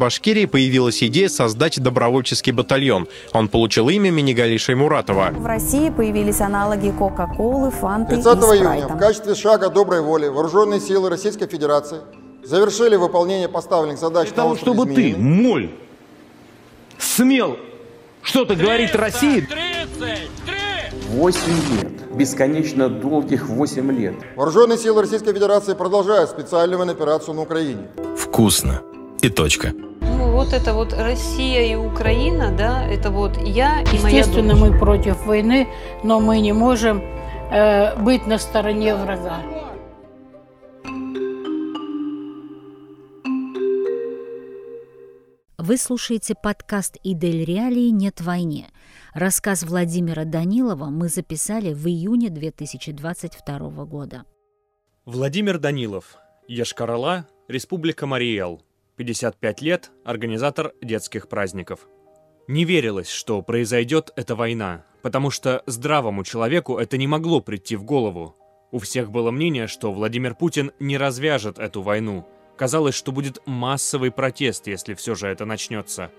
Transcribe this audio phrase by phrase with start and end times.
[0.00, 3.06] Башкирии появилась идея создать добровольческий батальон.
[3.34, 5.30] Он получил имя Минигалиши Шаймуратова.
[5.32, 8.64] В России появились аналоги Кока-Колы, Фанты 30 и Спрайта.
[8.64, 11.98] июня в качестве шага доброй воли вооруженные силы Российской Федерации
[12.42, 15.70] завершили выполнение поставленных задач Для того, чтобы ты, моль,
[16.98, 17.58] смел
[18.22, 19.46] что-то говорить России,
[21.10, 21.40] 8
[21.82, 24.14] лет, бесконечно долгих 8 лет.
[24.34, 27.88] Вооруженные силы Российской Федерации продолжают специальную операцию на Украине.
[28.16, 28.80] Вкусно.
[29.20, 29.74] И точка.
[30.40, 35.26] Вот это вот Россия и Украина, да, это вот я и моя Естественно, мы против
[35.26, 35.68] войны,
[36.02, 37.02] но мы не можем
[37.50, 39.42] э, быть на стороне врага.
[45.58, 47.90] Вы слушаете подкаст «Идель Реалии.
[47.90, 48.70] Нет войне».
[49.12, 54.24] Рассказ Владимира Данилова мы записали в июне 2022 года.
[55.04, 56.16] Владимир Данилов.
[56.48, 58.62] Ешкарала, Республика Мариэл.
[59.00, 61.88] 55 лет, организатор детских праздников.
[62.48, 67.82] Не верилось, что произойдет эта война, потому что здравому человеку это не могло прийти в
[67.82, 68.36] голову.
[68.70, 72.28] У всех было мнение, что Владимир Путин не развяжет эту войну.
[72.58, 76.12] Казалось, что будет массовый протест, если все же это начнется.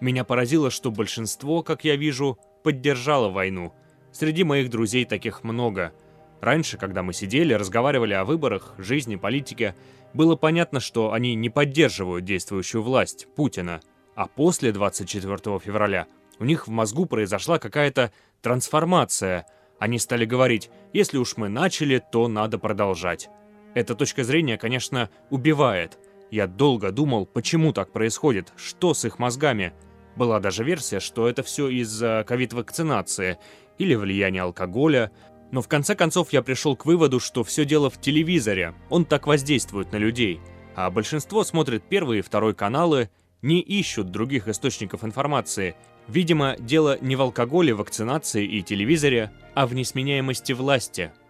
[0.00, 3.74] Меня поразило, что большинство, как я вижу, поддержало войну.
[4.12, 5.92] Среди моих друзей таких много.
[6.40, 9.74] Раньше, когда мы сидели, разговаривали о выборах, жизни, политике,
[10.14, 13.80] было понятно, что они не поддерживают действующую власть, Путина.
[14.14, 16.06] А после 24 февраля
[16.38, 19.46] у них в мозгу произошла какая-то трансформация.
[19.78, 23.28] Они стали говорить, если уж мы начали, то надо продолжать.
[23.74, 25.98] Эта точка зрения, конечно, убивает.
[26.30, 29.72] Я долго думал, почему так происходит, что с их мозгами.
[30.14, 33.38] Была даже версия, что это все из-за ковид-вакцинации
[33.78, 35.10] или влияния алкоголя.
[35.54, 38.74] Но в конце концов я пришел к выводу, что все дело в телевизоре.
[38.90, 40.40] Он так воздействует на людей.
[40.74, 43.08] А большинство смотрит первый и второй каналы,
[43.40, 45.76] не ищут других источников информации.
[46.08, 51.12] Видимо, дело не в алкоголе, вакцинации и телевизоре, а в несменяемости власти–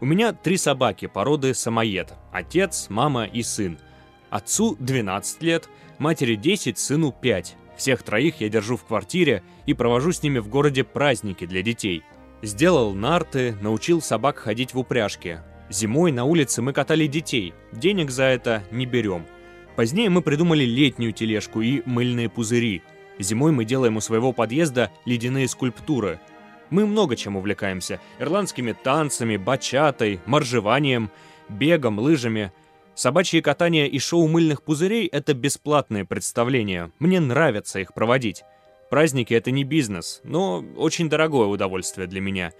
[0.00, 2.14] у меня три собаки породы самоед.
[2.32, 3.78] Отец, мама и сын.
[4.30, 5.68] Отцу 12 лет,
[5.98, 7.56] матери 10, сыну 5.
[7.76, 12.04] Всех троих я держу в квартире и провожу с ними в городе праздники для детей.
[12.42, 15.42] Сделал нарты, научил собак ходить в упряжке.
[15.70, 19.26] Зимой на улице мы катали детей, денег за это не берем.
[19.76, 22.82] Позднее мы придумали летнюю тележку и мыльные пузыри.
[23.18, 26.20] Зимой мы делаем у своего подъезда ледяные скульптуры–
[26.70, 28.00] мы много чем увлекаемся.
[28.18, 31.10] Ирландскими танцами, бачатой, моржеванием,
[31.48, 32.52] бегом, лыжами.
[32.94, 36.90] Собачье катание и шоу мыльных пузырей– это бесплатные представления.
[36.98, 38.44] Мне нравится их проводить.
[38.90, 42.52] Праздники– это не бизнес, но очень дорогое удовольствие для меня.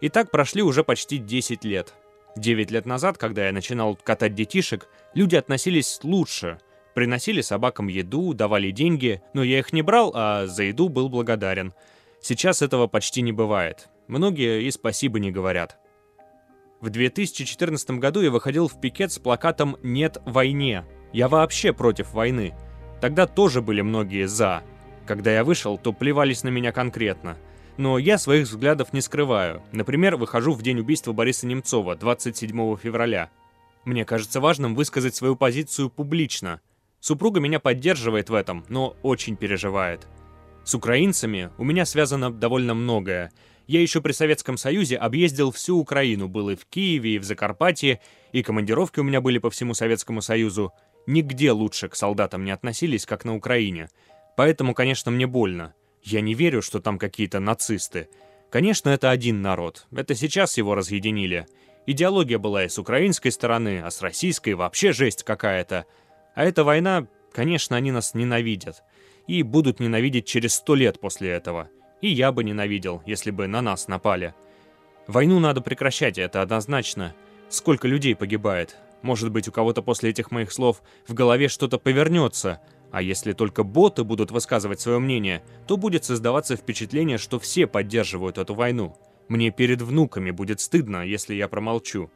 [0.00, 1.94] И так прошли уже почти 10 лет.
[2.36, 6.58] 9 лет назад, когда я начинал катать детишек, люди относились лучше.
[6.94, 11.72] Приносили собакам еду, давали деньги, но я их не брал, а за еду был благодарен–
[12.20, 13.88] Сейчас этого почти не бывает.
[14.08, 15.78] Многие и спасибо не говорят.
[16.80, 20.84] В 2014 году я выходил в пикет с плакатом «Нет войне».
[21.12, 22.54] Я вообще против войны.
[23.00, 24.62] Тогда тоже были многие «за».
[25.06, 27.36] Когда я вышел, то плевались на меня конкретно.
[27.76, 29.62] Но я своих взглядов не скрываю.
[29.70, 33.30] Например, выхожу в день убийства Бориса Немцова, 27 февраля.
[33.84, 36.60] Мне кажется важным высказать свою позицию публично.
[37.00, 40.08] Супруга меня поддерживает в этом, но очень переживает.
[40.64, 43.30] С украинцами у меня связано довольно многое.
[43.68, 48.00] Я еще при Советском Союзе объездил всю Украину, был и в Киеве, и в Закарпатье,
[48.32, 50.72] и командировки у меня были по всему Советскому Союзу.
[51.06, 53.88] Нигде лучше к солдатам не относились, как на Украине.
[54.36, 55.74] Поэтому, конечно, мне больно.
[56.02, 58.08] Я не верю, что там какие-то нацисты.
[58.50, 59.86] Конечно, это один народ.
[59.90, 61.46] Это сейчас его разъединили.
[61.86, 65.86] Идеология была и с украинской стороны, а с российской вообще жесть какая-то.
[66.34, 68.82] А эта война, конечно, они нас ненавидят
[69.26, 71.68] и будут ненавидеть через сто лет после этого.
[72.00, 74.34] И я бы ненавидел, если бы на нас напали.
[75.06, 77.14] Войну надо прекращать, это однозначно.
[77.48, 78.76] Сколько людей погибает.
[79.02, 82.60] Может быть, у кого-то после этих моих слов в голове что-то повернется,
[82.96, 88.38] а если только боты будут высказывать свое мнение, то будет создаваться впечатление, что все поддерживают
[88.38, 88.96] эту войну.
[89.28, 92.10] Мне перед внуками будет стыдно, если я промолчу.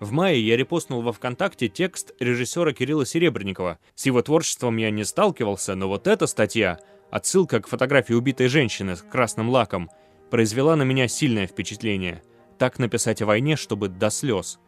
[0.00, 3.78] В мае я репостнул во ВКонтакте текст режиссера Кирилла Серебренникова.
[3.94, 6.78] С его творчеством я не сталкивался, но вот эта статья,
[7.10, 9.90] отсылка к фотографии убитой женщины с красным лаком,
[10.30, 12.22] произвела на меня сильное впечатление.
[12.56, 14.58] Так написать о войне, чтобы до слез.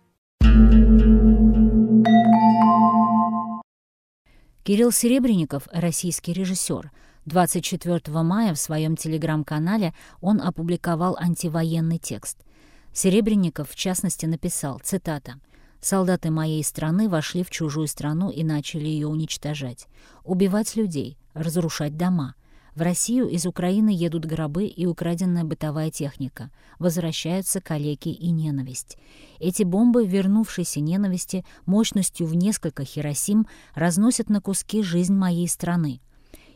[4.62, 6.90] Кирилл Серебренников– российский режиссер.
[7.26, 12.38] 24 мая в своем телеграм-канале он опубликовал антивоенный текст–
[12.92, 15.34] Серебренников, в частности, написал, цитата,
[15.80, 19.86] Солдаты моей страны вошли в чужую страну и начали ее уничтожать.
[20.24, 22.34] Убивать людей, разрушать дома.
[22.80, 26.50] В Россию из Украины едут гробы и украденная бытовая техника.
[26.78, 28.96] Возвращаются калеки и ненависть.
[29.38, 36.00] Эти бомбы, вернувшейся ненависти, мощностью в несколько Хиросим, разносят на куски жизнь моей страны.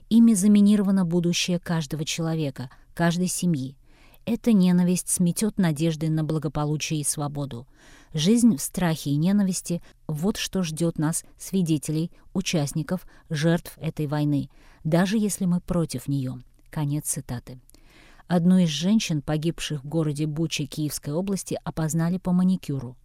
[0.08, 3.76] Ими заминировано будущее каждого человека, каждой семьи.
[4.24, 7.66] Эта ненависть сметет надежды на благополучие и свободу.
[8.14, 14.48] Жизнь в страхе и ненависти— вот что ждет нас, свидетелей, участников, жертв этой войны,
[14.84, 16.42] даже если мы против нее.
[16.70, 17.58] Конец цитаты.
[18.26, 22.96] Одну из женщин, погибших в городе Бучи Киевской области, опознали по маникюру.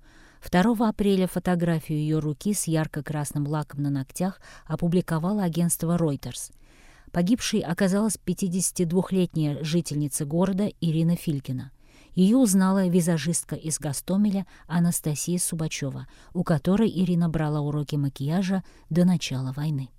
[0.50, 6.54] 2 апреля фотографию ее руки с ярко-красным лаком на ногтях опубликовало агентство Reuters.
[7.12, 11.72] Погибшей оказалась 52-летняя жительница города Ирина Филькина.
[12.16, 19.52] Ее узнала визажистка из Гастомеля Анастасия Субачева, у которой Ирина брала уроки макияжа до начала
[19.52, 19.90] войны.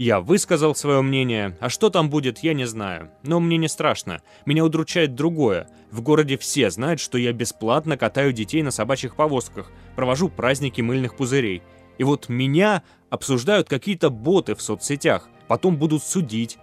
[0.00, 3.10] Я высказал свое мнение, а что там будет, я не знаю.
[3.22, 4.22] Но мне не страшно.
[4.46, 5.68] Меня удручает другое.
[5.90, 11.16] В городе все знают, что я бесплатно катаю детей на собачьих повозках, провожу праздники мыльных
[11.16, 11.62] пузырей.
[11.98, 16.56] И вот меня обсуждают какие-то боты в соцсетях, потом будут судить.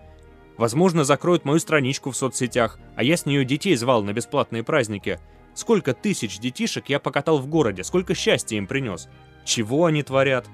[0.58, 5.20] Возможно, закроют мою страничку в соцсетях, а я с нее детей звал на бесплатные праздники.
[5.54, 9.10] Сколько тысяч детишек я покатал в городе, сколько счастья им принес.
[9.46, 10.48] Чего они творят?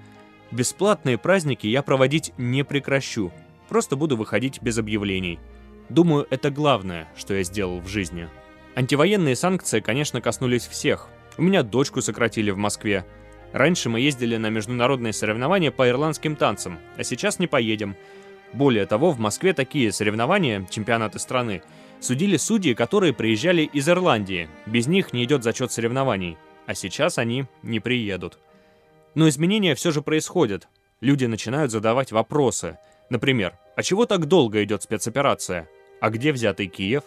[0.53, 3.31] Бесплатные праздники я проводить не прекращу.
[3.69, 5.39] Просто буду выходить без объявлений.
[5.89, 8.29] Думаю, это главное, что я сделал в жизни.
[8.75, 11.09] Антивоенные санкции, конечно, коснулись всех.
[11.39, 13.03] У меня дочку сократили в Москве.
[13.51, 17.95] Раньше мы ездили на международные соревнования по ирландским танцам, а сейчас не поедем.
[18.53, 21.63] Более того, в Москве такие соревнования, чемпионаты страны,
[21.99, 24.47] судили судьи, которые приезжали из Ирландии.
[24.67, 26.37] Без них не идет зачет соревнований.
[26.67, 28.37] А сейчас они не приедут.
[29.15, 30.67] Но изменения все же происходят.
[31.01, 32.77] Люди начинают задавать вопросы.
[33.09, 35.69] Например, а чего так долго идет спецоперация?
[36.01, 37.03] А где взятый Киев?